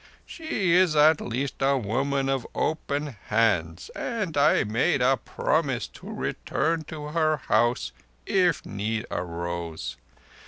[0.25, 6.11] She is at least a woman of open hands, and I made a promise to
[6.11, 7.91] return to her house
[8.25, 9.97] if need arose.